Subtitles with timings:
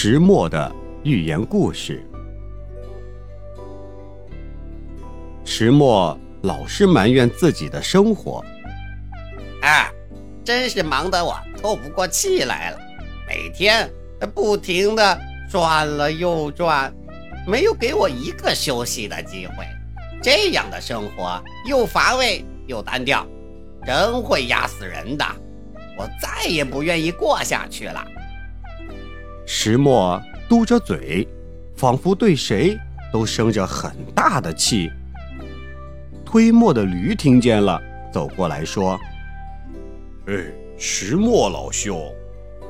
[0.00, 2.08] 石墨的寓言故事。
[5.44, 8.44] 石墨老是埋怨自己的生活，
[9.60, 9.90] 啊，
[10.44, 12.78] 真是忙得我透不过气来了。
[13.26, 13.90] 每天
[14.32, 15.20] 不停的
[15.50, 16.94] 转了又转，
[17.44, 19.66] 没有给我一个休息的机会。
[20.22, 23.26] 这样的生活又乏味又单调，
[23.84, 25.24] 真会压死人的。
[25.98, 28.06] 我再也不愿意过下去了。
[29.50, 31.26] 石墨嘟着嘴，
[31.74, 32.78] 仿佛对谁
[33.10, 34.90] 都生着很大的气。
[36.22, 37.80] 推磨的驴听见了，
[38.12, 39.00] 走过来说
[40.28, 40.34] ：“哎，
[40.76, 41.98] 石墨老兄，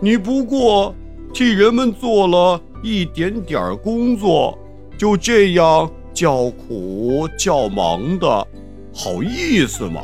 [0.00, 0.94] 你不过
[1.34, 4.58] 替人们做了一点点工作，
[4.96, 8.46] 就这样。”叫苦叫忙的，
[8.94, 10.02] 好意思吗？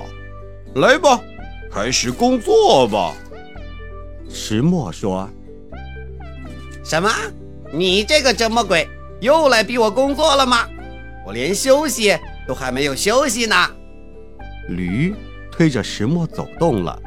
[0.77, 1.20] 来吧，
[1.70, 3.14] 开始工作吧。
[4.31, 5.29] 石墨说
[6.89, 7.11] ：“什么？
[7.70, 8.89] 你这个折磨鬼，
[9.20, 10.67] 又来逼我工作了吗？
[11.27, 13.55] 我连休息都还没有休息呢。”
[14.70, 15.14] 驴
[15.53, 16.98] 推着石墨走动了，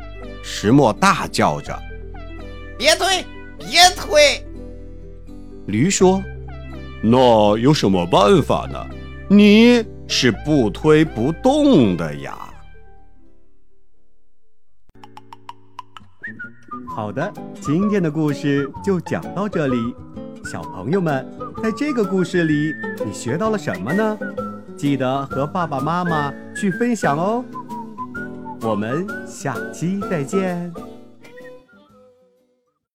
[0.43, 1.75] 石墨大叫着
[2.77, 3.25] ：“别推，
[3.57, 4.45] 别推！”
[5.65, 6.21] 驴说。
[7.03, 8.87] 那有什么办法呢？
[9.27, 12.37] 你是不推不动的呀。
[16.95, 19.95] 好的，今天的故事就讲到这里。
[20.43, 21.25] 小朋友们，
[21.61, 22.73] 在这个故事里，
[23.05, 24.17] 你学到了什么呢？
[24.75, 27.45] 记得和爸爸妈妈去分享哦。
[28.61, 30.73] 我们下期再见。